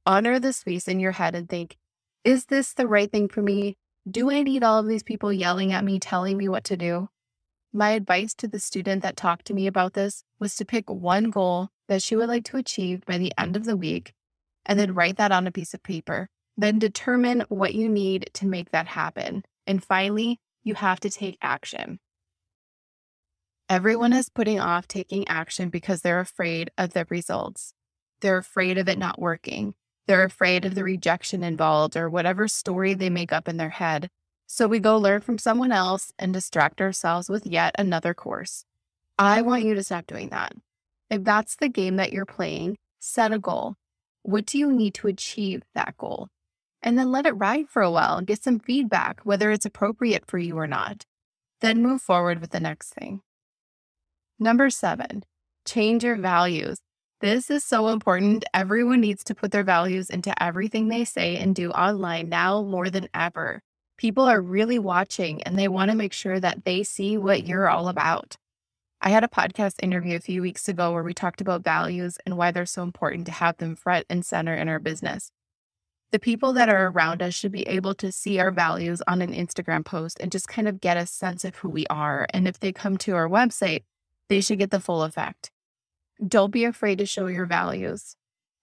honor 0.06 0.40
the 0.40 0.54
space 0.54 0.88
in 0.88 0.98
your 0.98 1.12
head 1.12 1.34
and 1.34 1.46
think, 1.46 1.76
is 2.24 2.46
this 2.46 2.72
the 2.72 2.86
right 2.86 3.12
thing 3.12 3.28
for 3.28 3.42
me? 3.42 3.76
Do 4.10 4.30
I 4.30 4.42
need 4.42 4.62
all 4.62 4.78
of 4.78 4.88
these 4.88 5.02
people 5.02 5.34
yelling 5.34 5.70
at 5.70 5.84
me, 5.84 6.00
telling 6.00 6.38
me 6.38 6.48
what 6.48 6.64
to 6.64 6.78
do? 6.78 7.10
My 7.76 7.90
advice 7.90 8.32
to 8.36 8.48
the 8.48 8.58
student 8.58 9.02
that 9.02 9.18
talked 9.18 9.44
to 9.48 9.52
me 9.52 9.66
about 9.66 9.92
this 9.92 10.24
was 10.38 10.56
to 10.56 10.64
pick 10.64 10.88
one 10.88 11.28
goal 11.28 11.68
that 11.88 12.00
she 12.02 12.16
would 12.16 12.30
like 12.30 12.46
to 12.46 12.56
achieve 12.56 13.04
by 13.04 13.18
the 13.18 13.34
end 13.36 13.54
of 13.54 13.66
the 13.66 13.76
week 13.76 14.14
and 14.64 14.80
then 14.80 14.94
write 14.94 15.18
that 15.18 15.30
on 15.30 15.46
a 15.46 15.52
piece 15.52 15.74
of 15.74 15.82
paper. 15.82 16.30
Then 16.56 16.78
determine 16.78 17.44
what 17.50 17.74
you 17.74 17.90
need 17.90 18.30
to 18.32 18.46
make 18.46 18.70
that 18.70 18.86
happen. 18.86 19.44
And 19.66 19.84
finally, 19.84 20.40
you 20.64 20.74
have 20.74 21.00
to 21.00 21.10
take 21.10 21.36
action. 21.42 22.00
Everyone 23.68 24.14
is 24.14 24.30
putting 24.30 24.58
off 24.58 24.88
taking 24.88 25.28
action 25.28 25.68
because 25.68 26.00
they're 26.00 26.20
afraid 26.20 26.70
of 26.78 26.94
the 26.94 27.06
results. 27.10 27.74
They're 28.22 28.38
afraid 28.38 28.78
of 28.78 28.88
it 28.88 28.96
not 28.96 29.20
working. 29.20 29.74
They're 30.06 30.24
afraid 30.24 30.64
of 30.64 30.74
the 30.74 30.84
rejection 30.84 31.44
involved 31.44 31.94
or 31.94 32.08
whatever 32.08 32.48
story 32.48 32.94
they 32.94 33.10
make 33.10 33.34
up 33.34 33.48
in 33.50 33.58
their 33.58 33.68
head. 33.68 34.08
So 34.46 34.68
we 34.68 34.78
go 34.78 34.96
learn 34.96 35.22
from 35.22 35.38
someone 35.38 35.72
else 35.72 36.12
and 36.18 36.32
distract 36.32 36.80
ourselves 36.80 37.28
with 37.28 37.46
yet 37.46 37.74
another 37.78 38.14
course. 38.14 38.64
I 39.18 39.42
want 39.42 39.64
you 39.64 39.74
to 39.74 39.82
stop 39.82 40.06
doing 40.06 40.28
that. 40.28 40.52
If 41.10 41.24
that's 41.24 41.56
the 41.56 41.68
game 41.68 41.96
that 41.96 42.12
you're 42.12 42.26
playing, 42.26 42.76
set 43.00 43.32
a 43.32 43.38
goal. 43.38 43.74
What 44.22 44.46
do 44.46 44.58
you 44.58 44.72
need 44.72 44.94
to 44.94 45.08
achieve 45.08 45.62
that 45.74 45.96
goal? 45.96 46.28
And 46.82 46.98
then 46.98 47.10
let 47.10 47.26
it 47.26 47.32
ride 47.32 47.68
for 47.68 47.82
a 47.82 47.90
while 47.90 48.18
and 48.18 48.26
get 48.26 48.42
some 48.42 48.60
feedback, 48.60 49.20
whether 49.24 49.50
it's 49.50 49.66
appropriate 49.66 50.26
for 50.26 50.38
you 50.38 50.56
or 50.56 50.66
not. 50.66 51.04
Then 51.60 51.82
move 51.82 52.02
forward 52.02 52.40
with 52.40 52.50
the 52.50 52.60
next 52.60 52.90
thing. 52.90 53.22
Number 54.38 54.70
seven, 54.70 55.24
change 55.64 56.04
your 56.04 56.16
values. 56.16 56.78
This 57.20 57.50
is 57.50 57.64
so 57.64 57.88
important. 57.88 58.44
Everyone 58.52 59.00
needs 59.00 59.24
to 59.24 59.34
put 59.34 59.50
their 59.50 59.64
values 59.64 60.10
into 60.10 60.40
everything 60.40 60.88
they 60.88 61.04
say 61.04 61.36
and 61.36 61.54
do 61.54 61.70
online 61.70 62.28
now 62.28 62.62
more 62.62 62.90
than 62.90 63.08
ever. 63.14 63.62
People 63.96 64.24
are 64.24 64.40
really 64.40 64.78
watching 64.78 65.42
and 65.42 65.58
they 65.58 65.68
want 65.68 65.90
to 65.90 65.96
make 65.96 66.12
sure 66.12 66.38
that 66.38 66.64
they 66.64 66.82
see 66.82 67.16
what 67.16 67.46
you're 67.46 67.68
all 67.68 67.88
about. 67.88 68.36
I 69.00 69.10
had 69.10 69.24
a 69.24 69.28
podcast 69.28 69.76
interview 69.82 70.16
a 70.16 70.20
few 70.20 70.42
weeks 70.42 70.68
ago 70.68 70.92
where 70.92 71.02
we 71.02 71.14
talked 71.14 71.40
about 71.40 71.64
values 71.64 72.18
and 72.26 72.36
why 72.36 72.50
they're 72.50 72.66
so 72.66 72.82
important 72.82 73.26
to 73.26 73.32
have 73.32 73.56
them 73.58 73.76
front 73.76 74.06
and 74.10 74.24
center 74.24 74.54
in 74.54 74.68
our 74.68 74.78
business. 74.78 75.30
The 76.12 76.18
people 76.18 76.52
that 76.54 76.68
are 76.68 76.88
around 76.88 77.22
us 77.22 77.34
should 77.34 77.52
be 77.52 77.66
able 77.68 77.94
to 77.96 78.12
see 78.12 78.38
our 78.38 78.50
values 78.50 79.02
on 79.06 79.22
an 79.22 79.32
Instagram 79.32 79.84
post 79.84 80.18
and 80.20 80.32
just 80.32 80.48
kind 80.48 80.68
of 80.68 80.80
get 80.80 80.96
a 80.96 81.06
sense 81.06 81.44
of 81.44 81.56
who 81.56 81.68
we 81.68 81.86
are. 81.88 82.26
And 82.30 82.46
if 82.46 82.58
they 82.58 82.72
come 82.72 82.96
to 82.98 83.14
our 83.14 83.28
website, 83.28 83.84
they 84.28 84.40
should 84.40 84.58
get 84.58 84.70
the 84.70 84.80
full 84.80 85.02
effect. 85.02 85.50
Don't 86.26 86.50
be 86.50 86.64
afraid 86.64 86.98
to 86.98 87.06
show 87.06 87.26
your 87.26 87.46
values. 87.46 88.15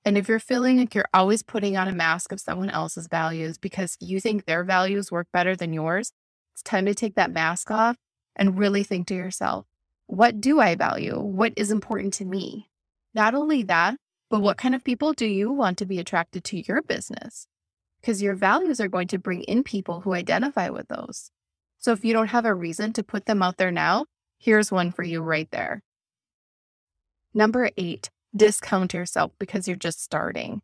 And 0.05 0.17
if 0.17 0.27
you're 0.27 0.39
feeling 0.39 0.77
like 0.77 0.93
you're 0.93 1.05
always 1.13 1.43
putting 1.43 1.77
on 1.77 1.87
a 1.87 1.93
mask 1.93 2.31
of 2.31 2.41
someone 2.41 2.69
else's 2.69 3.07
values 3.07 3.57
because 3.57 3.97
you 4.01 4.19
think 4.19 4.45
their 4.45 4.63
values 4.63 5.11
work 5.11 5.27
better 5.31 5.55
than 5.55 5.71
yours, 5.71 6.11
it's 6.53 6.61
time 6.61 6.85
to 6.85 6.93
take 6.93 7.15
that 7.15 7.31
mask 7.31 7.71
off 7.71 7.97
and 8.35 8.57
really 8.57 8.83
think 8.83 9.07
to 9.07 9.15
yourself 9.15 9.65
What 10.07 10.41
do 10.41 10.59
I 10.59 10.75
value? 10.75 11.19
What 11.19 11.53
is 11.55 11.71
important 11.71 12.13
to 12.15 12.25
me? 12.25 12.69
Not 13.13 13.33
only 13.33 13.63
that, 13.63 13.97
but 14.29 14.41
what 14.41 14.57
kind 14.57 14.75
of 14.75 14.83
people 14.83 15.13
do 15.13 15.25
you 15.25 15.51
want 15.51 15.77
to 15.77 15.85
be 15.85 15.99
attracted 15.99 16.43
to 16.45 16.67
your 16.67 16.81
business? 16.81 17.47
Because 18.01 18.21
your 18.21 18.35
values 18.35 18.81
are 18.81 18.89
going 18.89 19.07
to 19.09 19.19
bring 19.19 19.43
in 19.43 19.63
people 19.63 20.01
who 20.01 20.13
identify 20.13 20.69
with 20.69 20.87
those. 20.89 21.31
So 21.77 21.91
if 21.91 22.03
you 22.03 22.13
don't 22.13 22.27
have 22.27 22.45
a 22.45 22.53
reason 22.53 22.93
to 22.93 23.03
put 23.03 23.25
them 23.25 23.41
out 23.41 23.57
there 23.57 23.71
now, 23.71 24.05
here's 24.37 24.71
one 24.71 24.91
for 24.91 25.03
you 25.03 25.21
right 25.21 25.49
there. 25.51 25.83
Number 27.33 27.69
eight, 27.77 28.09
discount 28.35 28.93
yourself 28.93 29.31
because 29.39 29.67
you're 29.67 29.77
just 29.77 30.01
starting. 30.01 30.61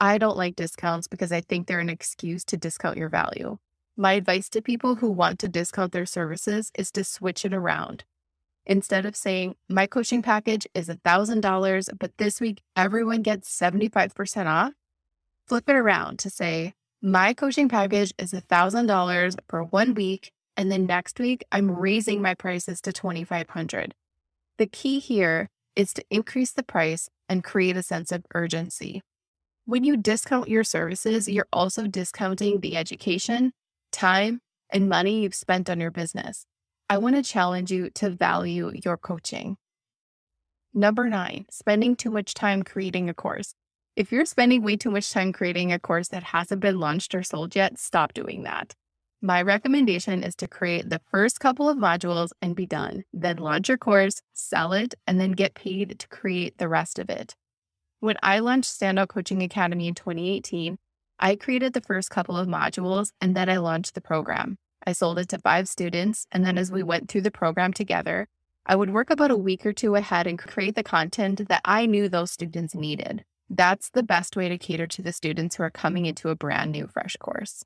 I 0.00 0.18
don't 0.18 0.36
like 0.36 0.56
discounts 0.56 1.08
because 1.08 1.32
I 1.32 1.40
think 1.40 1.66
they're 1.66 1.80
an 1.80 1.88
excuse 1.88 2.44
to 2.46 2.56
discount 2.56 2.98
your 2.98 3.08
value. 3.08 3.58
My 3.96 4.12
advice 4.12 4.48
to 4.50 4.60
people 4.60 4.96
who 4.96 5.10
want 5.10 5.38
to 5.38 5.48
discount 5.48 5.92
their 5.92 6.06
services 6.06 6.70
is 6.78 6.90
to 6.92 7.02
switch 7.02 7.44
it 7.44 7.54
around. 7.54 8.04
Instead 8.66 9.06
of 9.06 9.16
saying, 9.16 9.54
my 9.68 9.86
coaching 9.86 10.22
package 10.22 10.66
is 10.74 10.88
$1,000, 10.88 11.88
but 11.98 12.16
this 12.18 12.40
week 12.40 12.62
everyone 12.74 13.22
gets 13.22 13.48
75% 13.58 14.46
off, 14.46 14.72
flip 15.46 15.68
it 15.68 15.76
around 15.76 16.18
to 16.18 16.30
say, 16.30 16.74
my 17.00 17.32
coaching 17.32 17.68
package 17.68 18.12
is 18.18 18.32
$1,000 18.32 19.36
for 19.48 19.62
one 19.64 19.94
week. 19.94 20.32
And 20.56 20.72
then 20.72 20.86
next 20.86 21.20
week, 21.20 21.44
I'm 21.52 21.70
raising 21.70 22.22
my 22.22 22.34
prices 22.34 22.80
to 22.80 22.92
2500 22.92 23.94
The 24.56 24.66
key 24.66 24.98
here 24.98 25.50
is 25.76 25.92
to 25.92 26.04
increase 26.10 26.52
the 26.52 26.62
price 26.62 27.08
and 27.28 27.44
create 27.44 27.76
a 27.76 27.82
sense 27.82 28.10
of 28.10 28.24
urgency. 28.34 29.02
When 29.66 29.84
you 29.84 29.96
discount 29.96 30.48
your 30.48 30.64
services, 30.64 31.28
you're 31.28 31.48
also 31.52 31.86
discounting 31.86 32.60
the 32.60 32.76
education, 32.76 33.52
time, 33.92 34.40
and 34.70 34.88
money 34.88 35.22
you've 35.22 35.34
spent 35.34 35.68
on 35.70 35.80
your 35.80 35.90
business. 35.90 36.46
I 36.88 36.98
want 36.98 37.16
to 37.16 37.22
challenge 37.22 37.70
you 37.70 37.90
to 37.90 38.10
value 38.10 38.72
your 38.84 38.96
coaching. 38.96 39.56
Number 40.72 41.08
nine, 41.08 41.46
spending 41.50 41.96
too 41.96 42.10
much 42.10 42.34
time 42.34 42.62
creating 42.62 43.08
a 43.08 43.14
course. 43.14 43.54
If 43.96 44.12
you're 44.12 44.26
spending 44.26 44.62
way 44.62 44.76
too 44.76 44.90
much 44.90 45.10
time 45.10 45.32
creating 45.32 45.72
a 45.72 45.78
course 45.78 46.08
that 46.08 46.22
hasn't 46.22 46.60
been 46.60 46.78
launched 46.78 47.14
or 47.14 47.22
sold 47.22 47.56
yet, 47.56 47.78
stop 47.78 48.12
doing 48.12 48.42
that. 48.42 48.74
My 49.22 49.40
recommendation 49.40 50.22
is 50.22 50.36
to 50.36 50.46
create 50.46 50.90
the 50.90 51.00
first 51.10 51.40
couple 51.40 51.70
of 51.70 51.78
modules 51.78 52.32
and 52.42 52.54
be 52.54 52.66
done. 52.66 53.04
Then 53.14 53.38
launch 53.38 53.68
your 53.68 53.78
course, 53.78 54.20
sell 54.34 54.74
it, 54.74 54.94
and 55.06 55.18
then 55.18 55.32
get 55.32 55.54
paid 55.54 55.98
to 55.98 56.08
create 56.08 56.58
the 56.58 56.68
rest 56.68 56.98
of 56.98 57.08
it. 57.08 57.34
When 58.00 58.16
I 58.22 58.40
launched 58.40 58.70
Standout 58.70 59.08
Coaching 59.08 59.42
Academy 59.42 59.88
in 59.88 59.94
2018, 59.94 60.76
I 61.18 61.34
created 61.34 61.72
the 61.72 61.80
first 61.80 62.10
couple 62.10 62.36
of 62.36 62.46
modules 62.46 63.12
and 63.18 63.34
then 63.34 63.48
I 63.48 63.56
launched 63.56 63.94
the 63.94 64.02
program. 64.02 64.58
I 64.86 64.92
sold 64.92 65.18
it 65.18 65.30
to 65.30 65.38
five 65.38 65.66
students. 65.66 66.26
And 66.30 66.44
then 66.44 66.58
as 66.58 66.70
we 66.70 66.82
went 66.82 67.08
through 67.08 67.22
the 67.22 67.30
program 67.30 67.72
together, 67.72 68.28
I 68.66 68.76
would 68.76 68.92
work 68.92 69.08
about 69.08 69.30
a 69.30 69.36
week 69.36 69.64
or 69.64 69.72
two 69.72 69.94
ahead 69.94 70.26
and 70.26 70.38
create 70.38 70.74
the 70.74 70.82
content 70.82 71.48
that 71.48 71.62
I 71.64 71.86
knew 71.86 72.08
those 72.10 72.32
students 72.32 72.74
needed. 72.74 73.24
That's 73.48 73.88
the 73.88 74.02
best 74.02 74.36
way 74.36 74.50
to 74.50 74.58
cater 74.58 74.86
to 74.88 75.02
the 75.02 75.12
students 75.12 75.56
who 75.56 75.62
are 75.62 75.70
coming 75.70 76.04
into 76.04 76.28
a 76.28 76.36
brand 76.36 76.72
new 76.72 76.86
fresh 76.86 77.16
course. 77.16 77.64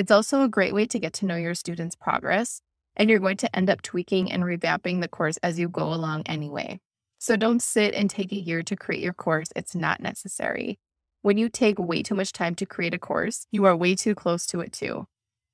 It's 0.00 0.10
also 0.10 0.42
a 0.42 0.48
great 0.48 0.72
way 0.72 0.86
to 0.86 0.98
get 0.98 1.12
to 1.14 1.26
know 1.26 1.36
your 1.36 1.54
students' 1.54 1.94
progress, 1.94 2.62
and 2.96 3.10
you're 3.10 3.18
going 3.18 3.36
to 3.36 3.54
end 3.54 3.68
up 3.68 3.82
tweaking 3.82 4.32
and 4.32 4.42
revamping 4.42 5.02
the 5.02 5.08
course 5.08 5.36
as 5.42 5.58
you 5.58 5.68
go 5.68 5.92
along 5.92 6.22
anyway. 6.24 6.80
So 7.18 7.36
don't 7.36 7.60
sit 7.60 7.92
and 7.92 8.08
take 8.08 8.32
a 8.32 8.40
year 8.40 8.62
to 8.62 8.76
create 8.76 9.02
your 9.02 9.12
course. 9.12 9.48
It's 9.54 9.74
not 9.74 10.00
necessary. 10.00 10.78
When 11.20 11.36
you 11.36 11.50
take 11.50 11.78
way 11.78 12.02
too 12.02 12.14
much 12.14 12.32
time 12.32 12.54
to 12.54 12.64
create 12.64 12.94
a 12.94 12.98
course, 12.98 13.46
you 13.50 13.66
are 13.66 13.76
way 13.76 13.94
too 13.94 14.14
close 14.14 14.46
to 14.46 14.60
it 14.60 14.72
too. 14.72 15.06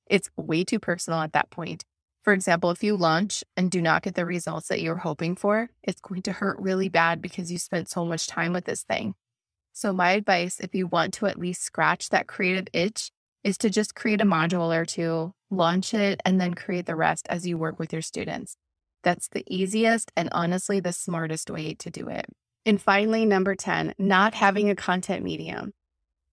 It's 0.09 0.29
way 0.37 0.63
too 0.63 0.79
personal 0.79 1.19
at 1.19 1.33
that 1.33 1.49
point. 1.49 1.83
For 2.23 2.31
example, 2.31 2.71
if 2.71 2.81
you 2.81 2.95
launch 2.95 3.43
and 3.57 3.69
do 3.69 3.81
not 3.81 4.03
get 4.03 4.15
the 4.15 4.25
results 4.25 4.69
that 4.69 4.81
you're 4.81 4.95
hoping 4.95 5.35
for, 5.35 5.71
it's 5.83 5.99
going 5.99 6.21
to 6.21 6.31
hurt 6.31 6.57
really 6.61 6.87
bad 6.87 7.21
because 7.21 7.51
you 7.51 7.57
spent 7.57 7.89
so 7.89 8.05
much 8.05 8.27
time 8.27 8.53
with 8.53 8.63
this 8.63 8.83
thing. 8.83 9.13
So, 9.73 9.91
my 9.91 10.11
advice, 10.11 10.61
if 10.61 10.73
you 10.73 10.87
want 10.87 11.13
to 11.15 11.25
at 11.25 11.37
least 11.37 11.63
scratch 11.63 12.07
that 12.09 12.27
creative 12.27 12.69
itch, 12.71 13.11
is 13.47 13.57
to 13.57 13.69
just 13.69 13.95
create 13.95 14.19
a 14.19 14.25
module 14.25 14.77
or 14.77 14.83
two, 14.83 15.33
launch 15.49 15.93
it, 15.93 16.19
and 16.25 16.39
then 16.39 16.53
create 16.53 16.85
the 16.85 16.97
rest 16.97 17.25
as 17.29 17.47
you 17.47 17.57
work 17.57 17.79
with 17.79 17.93
your 17.93 18.01
students. 18.01 18.57
That's 19.03 19.29
the 19.29 19.45
easiest 19.47 20.11
and 20.17 20.27
honestly 20.33 20.81
the 20.81 20.91
smartest 20.91 21.49
way 21.49 21.73
to 21.75 21.89
do 21.89 22.09
it. 22.09 22.25
And 22.65 22.81
finally, 22.81 23.25
number 23.25 23.55
10, 23.55 23.93
not 23.97 24.33
having 24.33 24.69
a 24.69 24.75
content 24.75 25.23
medium. 25.23 25.71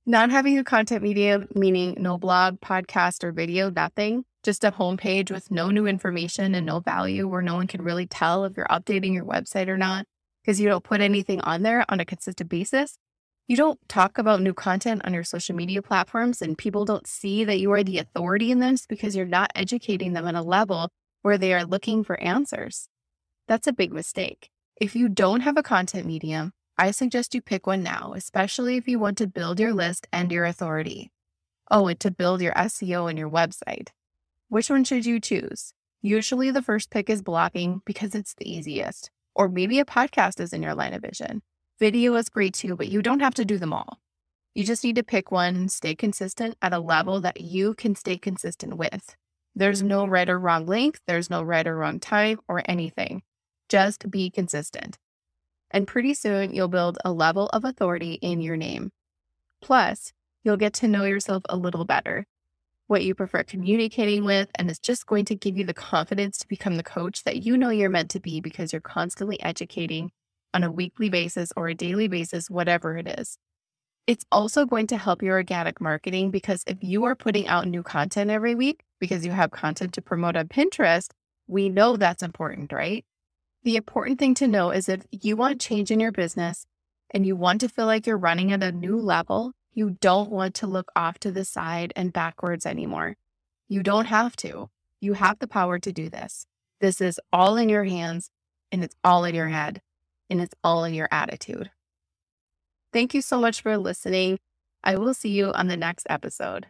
Not 0.04 0.30
having 0.30 0.58
a 0.58 0.64
content 0.64 1.04
medium, 1.04 1.46
meaning 1.54 1.94
no 2.00 2.18
blog, 2.18 2.58
podcast, 2.58 3.22
or 3.22 3.30
video, 3.30 3.70
nothing, 3.70 4.24
just 4.42 4.64
a 4.64 4.72
homepage 4.72 5.30
with 5.30 5.52
no 5.52 5.70
new 5.70 5.86
information 5.86 6.52
and 6.56 6.66
no 6.66 6.80
value 6.80 7.28
where 7.28 7.42
no 7.42 7.54
one 7.54 7.68
can 7.68 7.82
really 7.82 8.08
tell 8.08 8.44
if 8.44 8.56
you're 8.56 8.66
updating 8.66 9.14
your 9.14 9.24
website 9.24 9.68
or 9.68 9.78
not 9.78 10.04
because 10.42 10.58
you 10.58 10.68
don't 10.68 10.82
put 10.82 11.00
anything 11.00 11.40
on 11.42 11.62
there 11.62 11.84
on 11.88 12.00
a 12.00 12.04
consistent 12.04 12.50
basis. 12.50 12.98
You 13.46 13.56
don't 13.58 13.78
talk 13.88 14.16
about 14.16 14.40
new 14.40 14.54
content 14.54 15.02
on 15.04 15.12
your 15.12 15.22
social 15.22 15.54
media 15.54 15.82
platforms, 15.82 16.40
and 16.40 16.56
people 16.56 16.86
don't 16.86 17.06
see 17.06 17.44
that 17.44 17.60
you 17.60 17.70
are 17.72 17.84
the 17.84 17.98
authority 17.98 18.50
in 18.50 18.60
this 18.60 18.86
because 18.86 19.14
you're 19.14 19.26
not 19.26 19.50
educating 19.54 20.14
them 20.14 20.26
at 20.26 20.34
a 20.34 20.40
level 20.40 20.88
where 21.20 21.36
they 21.36 21.52
are 21.52 21.66
looking 21.66 22.04
for 22.04 22.18
answers. 22.20 22.88
That's 23.46 23.66
a 23.66 23.74
big 23.74 23.92
mistake. 23.92 24.48
If 24.80 24.96
you 24.96 25.10
don't 25.10 25.42
have 25.42 25.58
a 25.58 25.62
content 25.62 26.06
medium, 26.06 26.52
I 26.78 26.90
suggest 26.90 27.34
you 27.34 27.42
pick 27.42 27.66
one 27.66 27.82
now, 27.82 28.14
especially 28.16 28.78
if 28.78 28.88
you 28.88 28.98
want 28.98 29.18
to 29.18 29.26
build 29.26 29.60
your 29.60 29.74
list 29.74 30.06
and 30.10 30.32
your 30.32 30.46
authority. 30.46 31.10
Oh, 31.70 31.86
and 31.88 32.00
to 32.00 32.10
build 32.10 32.40
your 32.40 32.54
SEO 32.54 33.10
and 33.10 33.18
your 33.18 33.30
website. 33.30 33.88
Which 34.48 34.70
one 34.70 34.84
should 34.84 35.04
you 35.04 35.20
choose? 35.20 35.74
Usually 36.00 36.50
the 36.50 36.62
first 36.62 36.88
pick 36.88 37.10
is 37.10 37.22
blogging 37.22 37.80
because 37.84 38.14
it's 38.14 38.34
the 38.34 38.50
easiest, 38.50 39.10
or 39.34 39.50
maybe 39.50 39.80
a 39.80 39.84
podcast 39.84 40.40
is 40.40 40.54
in 40.54 40.62
your 40.62 40.74
line 40.74 40.94
of 40.94 41.02
vision. 41.02 41.42
Video 41.80 42.14
is 42.14 42.28
great 42.28 42.54
too, 42.54 42.76
but 42.76 42.88
you 42.88 43.02
don't 43.02 43.18
have 43.18 43.34
to 43.34 43.44
do 43.44 43.58
them 43.58 43.72
all. 43.72 43.98
You 44.54 44.62
just 44.62 44.84
need 44.84 44.94
to 44.94 45.02
pick 45.02 45.32
one 45.32 45.68
stay 45.68 45.96
consistent 45.96 46.56
at 46.62 46.72
a 46.72 46.78
level 46.78 47.20
that 47.22 47.40
you 47.40 47.74
can 47.74 47.96
stay 47.96 48.16
consistent 48.16 48.76
with. 48.76 49.16
There's 49.56 49.82
no 49.82 50.06
right 50.06 50.28
or 50.28 50.38
wrong 50.38 50.66
length, 50.66 51.00
there's 51.08 51.30
no 51.30 51.42
right 51.42 51.66
or 51.66 51.76
wrong 51.76 51.98
time 51.98 52.38
or 52.46 52.62
anything. 52.66 53.22
Just 53.68 54.08
be 54.08 54.30
consistent. 54.30 54.98
And 55.72 55.88
pretty 55.88 56.14
soon 56.14 56.54
you'll 56.54 56.68
build 56.68 56.98
a 57.04 57.12
level 57.12 57.48
of 57.48 57.64
authority 57.64 58.14
in 58.22 58.40
your 58.40 58.56
name. 58.56 58.92
Plus, 59.60 60.12
you'll 60.44 60.56
get 60.56 60.74
to 60.74 60.88
know 60.88 61.04
yourself 61.04 61.42
a 61.48 61.56
little 61.56 61.84
better, 61.84 62.24
what 62.86 63.02
you 63.02 63.16
prefer 63.16 63.42
communicating 63.42 64.24
with, 64.24 64.48
and 64.54 64.70
it's 64.70 64.78
just 64.78 65.06
going 65.06 65.24
to 65.24 65.34
give 65.34 65.56
you 65.56 65.64
the 65.64 65.74
confidence 65.74 66.38
to 66.38 66.48
become 66.48 66.76
the 66.76 66.84
coach 66.84 67.24
that 67.24 67.44
you 67.44 67.56
know 67.58 67.70
you're 67.70 67.90
meant 67.90 68.10
to 68.10 68.20
be 68.20 68.40
because 68.40 68.72
you're 68.72 68.80
constantly 68.80 69.42
educating 69.42 70.12
on 70.54 70.64
a 70.64 70.70
weekly 70.70 71.10
basis 71.10 71.52
or 71.56 71.68
a 71.68 71.74
daily 71.74 72.08
basis, 72.08 72.48
whatever 72.48 72.96
it 72.96 73.08
is. 73.18 73.36
It's 74.06 74.24
also 74.30 74.64
going 74.64 74.86
to 74.88 74.96
help 74.96 75.22
your 75.22 75.36
organic 75.36 75.80
marketing 75.80 76.30
because 76.30 76.62
if 76.66 76.78
you 76.80 77.04
are 77.04 77.14
putting 77.14 77.48
out 77.48 77.66
new 77.66 77.82
content 77.82 78.30
every 78.30 78.54
week 78.54 78.84
because 79.00 79.26
you 79.26 79.32
have 79.32 79.50
content 79.50 79.92
to 79.94 80.02
promote 80.02 80.36
on 80.36 80.48
Pinterest, 80.48 81.10
we 81.46 81.68
know 81.68 81.96
that's 81.96 82.22
important, 82.22 82.72
right? 82.72 83.04
The 83.64 83.76
important 83.76 84.18
thing 84.18 84.34
to 84.34 84.48
know 84.48 84.70
is 84.70 84.88
if 84.88 85.06
you 85.10 85.36
want 85.36 85.60
change 85.60 85.90
in 85.90 86.00
your 86.00 86.12
business 86.12 86.66
and 87.10 87.26
you 87.26 87.34
want 87.34 87.62
to 87.62 87.68
feel 87.68 87.86
like 87.86 88.06
you're 88.06 88.18
running 88.18 88.52
at 88.52 88.62
a 88.62 88.72
new 88.72 88.98
level, 88.98 89.52
you 89.72 89.96
don't 90.00 90.30
want 90.30 90.54
to 90.56 90.66
look 90.66 90.92
off 90.94 91.18
to 91.20 91.32
the 91.32 91.44
side 91.44 91.92
and 91.96 92.12
backwards 92.12 92.66
anymore. 92.66 93.16
You 93.68 93.82
don't 93.82 94.06
have 94.06 94.36
to. 94.36 94.68
You 95.00 95.14
have 95.14 95.38
the 95.38 95.48
power 95.48 95.78
to 95.78 95.92
do 95.92 96.10
this. 96.10 96.46
This 96.80 97.00
is 97.00 97.18
all 97.32 97.56
in 97.56 97.70
your 97.70 97.84
hands 97.84 98.30
and 98.70 98.84
it's 98.84 98.96
all 99.02 99.24
in 99.24 99.34
your 99.34 99.48
head 99.48 99.80
and 100.30 100.40
it's 100.40 100.54
all 100.62 100.84
in 100.84 100.94
your 100.94 101.08
attitude. 101.10 101.70
Thank 102.92 103.14
you 103.14 103.22
so 103.22 103.40
much 103.40 103.60
for 103.60 103.76
listening. 103.76 104.38
I 104.82 104.96
will 104.96 105.14
see 105.14 105.30
you 105.30 105.52
on 105.52 105.66
the 105.66 105.76
next 105.76 106.06
episode. 106.08 106.66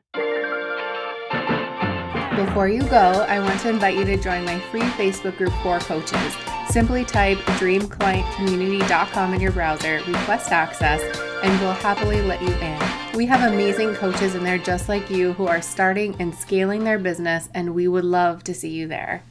Before 2.37 2.69
you 2.69 2.81
go, 2.89 3.25
I 3.29 3.39
want 3.39 3.61
to 3.61 3.69
invite 3.69 3.97
you 3.97 4.05
to 4.07 4.17
join 4.17 4.45
my 4.45 4.59
free 4.71 4.81
Facebook 4.81 5.37
group 5.37 5.53
for 5.63 5.79
coaches. 5.79 6.35
Simply 6.69 7.05
type 7.05 7.39
dreamclientcommunity.com 7.61 9.35
in 9.35 9.41
your 9.41 9.53
browser, 9.53 10.03
request 10.07 10.51
access, 10.51 11.01
and 11.45 11.61
we'll 11.61 11.73
happily 11.73 12.23
let 12.23 12.43
you 12.43 12.53
in. 12.55 12.79
We 13.17 13.27
have 13.27 13.53
amazing 13.53 13.95
coaches 13.95 14.35
in 14.35 14.43
there 14.43 14.59
just 14.59 14.89
like 14.89 15.11
you 15.11 15.35
who 15.35 15.47
are 15.47 15.63
starting 15.63 16.17
and 16.19 16.35
scaling 16.35 16.83
their 16.83 16.99
business, 16.99 17.49
and 17.55 17.75
we 17.75 17.87
would 17.87 18.05
love 18.05 18.43
to 18.45 18.55
see 18.55 18.71
you 18.71 18.89
there. 18.89 19.23